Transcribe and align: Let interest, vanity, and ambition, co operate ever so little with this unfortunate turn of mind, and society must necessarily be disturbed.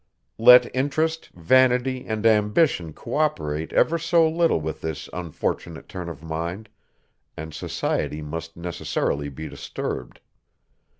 Let 0.39 0.75
interest, 0.75 1.29
vanity, 1.35 2.07
and 2.07 2.25
ambition, 2.25 2.91
co 2.91 3.13
operate 3.17 3.71
ever 3.71 3.99
so 3.99 4.27
little 4.27 4.59
with 4.59 4.81
this 4.81 5.07
unfortunate 5.13 5.87
turn 5.87 6.09
of 6.09 6.23
mind, 6.23 6.69
and 7.37 7.53
society 7.53 8.23
must 8.23 8.57
necessarily 8.57 9.29
be 9.29 9.47
disturbed. 9.47 10.19